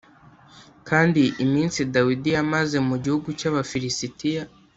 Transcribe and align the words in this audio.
kandi 0.89 1.21
iminsi 1.45 1.79
dawidi 1.93 2.29
yamaze 2.37 2.77
mu 2.87 2.95
gihugu 3.03 3.27
cy’abafilisitiya 3.39 4.43